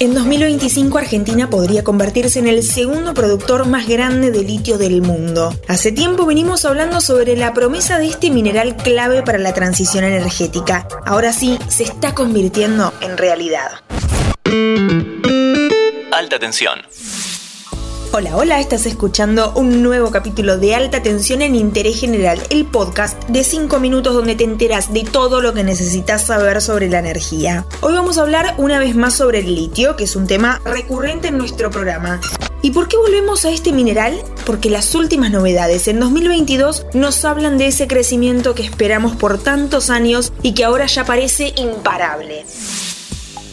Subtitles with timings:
[0.00, 5.52] En 2025 Argentina podría convertirse en el segundo productor más grande de litio del mundo.
[5.66, 10.86] Hace tiempo venimos hablando sobre la promesa de este mineral clave para la transición energética.
[11.04, 13.70] Ahora sí, se está convirtiendo en realidad.
[16.12, 16.78] Alta tensión.
[18.10, 23.22] Hola, hola, estás escuchando un nuevo capítulo de Alta Tensión en Interés General, el podcast
[23.28, 27.66] de 5 minutos donde te enteras de todo lo que necesitas saber sobre la energía.
[27.82, 31.28] Hoy vamos a hablar una vez más sobre el litio, que es un tema recurrente
[31.28, 32.18] en nuestro programa.
[32.62, 34.18] ¿Y por qué volvemos a este mineral?
[34.46, 39.90] Porque las últimas novedades en 2022 nos hablan de ese crecimiento que esperamos por tantos
[39.90, 42.46] años y que ahora ya parece imparable.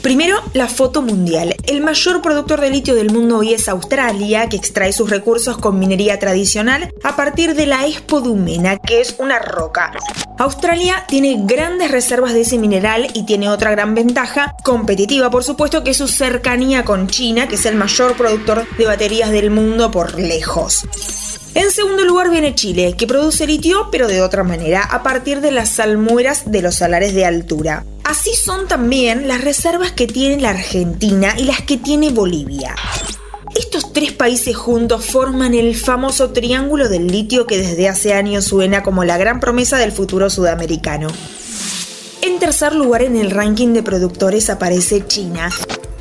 [0.01, 1.54] Primero, la foto mundial.
[1.67, 5.79] El mayor productor de litio del mundo hoy es Australia, que extrae sus recursos con
[5.79, 9.91] minería tradicional a partir de la espodumena, que es una roca.
[10.37, 15.83] Australia tiene grandes reservas de ese mineral y tiene otra gran ventaja, competitiva por supuesto,
[15.83, 19.89] que es su cercanía con China, que es el mayor productor de baterías del mundo
[19.89, 20.85] por lejos.
[21.55, 25.51] En segundo lugar viene Chile, que produce litio pero de otra manera, a partir de
[25.51, 27.85] las salmueras de los salares de altura.
[28.03, 32.75] Así son también las reservas que tiene la Argentina y las que tiene Bolivia.
[33.55, 38.83] Estos tres países juntos forman el famoso triángulo del litio que desde hace años suena
[38.83, 41.07] como la gran promesa del futuro sudamericano.
[42.21, 45.49] En tercer lugar en el ranking de productores aparece China,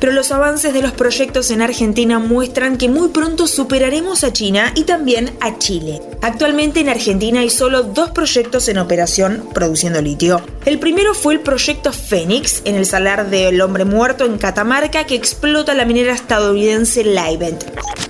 [0.05, 4.71] pero los avances de los proyectos en Argentina muestran que muy pronto superaremos a China
[4.75, 5.99] y también a Chile.
[6.21, 10.43] Actualmente en Argentina hay solo dos proyectos en operación produciendo litio.
[10.65, 15.13] El primero fue el proyecto Fénix en el salar del hombre muerto en Catamarca que
[15.13, 17.63] explota la minera estadounidense Livent.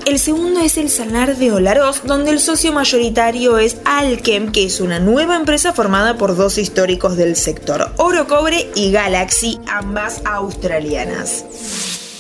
[0.06, 4.80] El segundo es el salar de Olaroz, donde el socio mayoritario es Alchem, que es
[4.80, 11.44] una nueva empresa formada por dos históricos del sector, Oro Cobre y Galaxy, ambas australianas.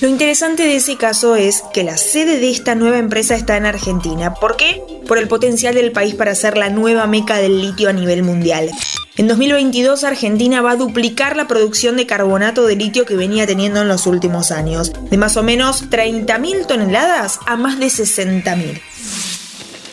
[0.02, 3.66] Lo interesante de ese caso es que la sede de esta nueva empresa está en
[3.66, 4.34] Argentina.
[4.34, 4.84] ¿Por qué?
[5.08, 8.72] Por el potencial del país para ser la nueva meca del litio a nivel mundial.
[9.18, 13.82] En 2022 Argentina va a duplicar la producción de carbonato de litio que venía teniendo
[13.82, 18.82] en los últimos años, de más o menos 30.000 toneladas a más de 60.000.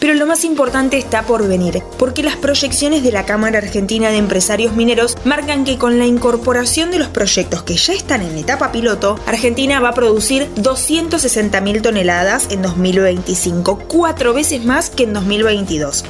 [0.03, 4.17] Pero lo más importante está por venir, porque las proyecciones de la Cámara Argentina de
[4.17, 8.73] Empresarios Mineros marcan que con la incorporación de los proyectos que ya están en etapa
[8.73, 16.05] piloto, Argentina va a producir 260.000 toneladas en 2025, cuatro veces más que en 2022.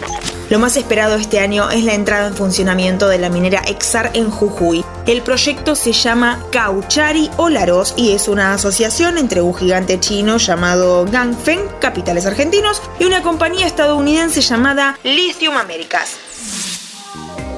[0.53, 4.31] Lo más esperado este año es la entrada en funcionamiento de la minera Exar en
[4.31, 4.85] Jujuy.
[5.07, 11.07] El proyecto se llama Cauchari Olaros y es una asociación entre un gigante chino llamado
[11.07, 16.19] Gangfeng, capitales argentinos, y una compañía estadounidense llamada Lithium Americas.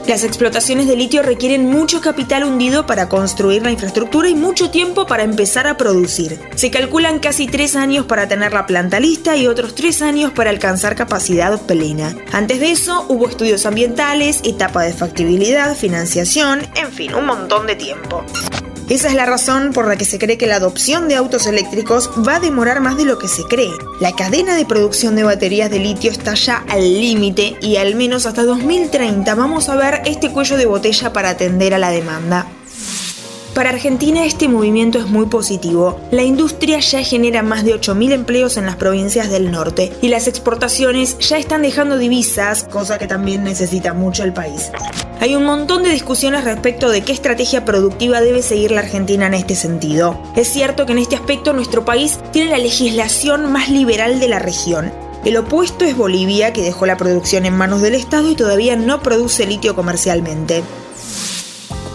[0.06, 5.06] Las explotaciones de litio requieren mucho capital hundido para construir la infraestructura y mucho tiempo
[5.06, 6.38] para empezar a producir.
[6.56, 10.50] Se calculan casi tres años para tener la planta lista y otros tres años para
[10.50, 12.14] alcanzar capacidad plena.
[12.32, 17.76] Antes de eso hubo estudios ambientales, etapa de factibilidad, financiación, en fin, un montón de
[17.76, 18.22] tiempo.
[18.88, 22.10] Esa es la razón por la que se cree que la adopción de autos eléctricos
[22.26, 23.70] va a demorar más de lo que se cree.
[23.98, 28.26] La cadena de producción de baterías de litio está ya al límite y al menos
[28.26, 32.46] hasta 2030 vamos a ver este cuello de botella para atender a la demanda.
[33.54, 36.00] Para Argentina este movimiento es muy positivo.
[36.10, 40.26] La industria ya genera más de 8.000 empleos en las provincias del norte y las
[40.26, 44.72] exportaciones ya están dejando divisas, cosa que también necesita mucho el país.
[45.20, 49.34] Hay un montón de discusiones respecto de qué estrategia productiva debe seguir la Argentina en
[49.34, 50.20] este sentido.
[50.34, 54.40] Es cierto que en este aspecto nuestro país tiene la legislación más liberal de la
[54.40, 54.92] región,
[55.24, 59.00] el opuesto es Bolivia, que dejó la producción en manos del Estado y todavía no
[59.00, 60.62] produce litio comercialmente.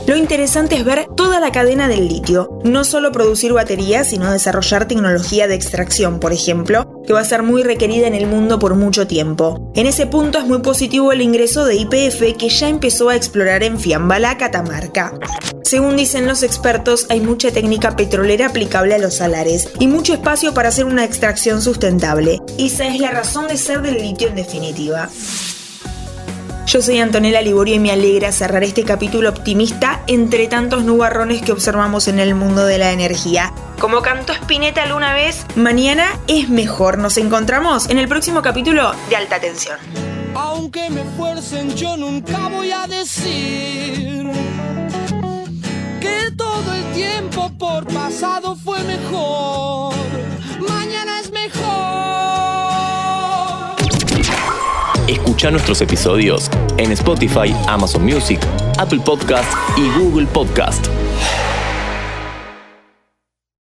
[0.07, 4.87] Lo interesante es ver toda la cadena del litio, no solo producir baterías, sino desarrollar
[4.87, 8.75] tecnología de extracción, por ejemplo, que va a ser muy requerida en el mundo por
[8.75, 9.71] mucho tiempo.
[9.75, 13.63] En ese punto es muy positivo el ingreso de IPF que ya empezó a explorar
[13.63, 15.13] en Fiambala, Catamarca.
[15.63, 20.53] Según dicen los expertos, hay mucha técnica petrolera aplicable a los salares y mucho espacio
[20.53, 22.39] para hacer una extracción sustentable.
[22.57, 25.09] Esa es la razón de ser del litio en definitiva.
[26.69, 31.51] Yo soy Antonella Liborio y me alegra cerrar este capítulo optimista entre tantos nubarrones que
[31.51, 33.51] observamos en el mundo de la energía.
[33.79, 36.99] Como cantó Spinetta alguna vez, mañana es mejor.
[36.99, 39.79] Nos encontramos en el próximo capítulo de Alta Tensión.
[40.35, 44.29] Aunque me fuercen, yo nunca voy a decir
[45.99, 49.48] que todo el tiempo por pasado fue mejor.
[55.19, 58.39] Escucha nuestros episodios en Spotify, Amazon Music,
[58.77, 60.87] Apple Podcast y Google Podcast.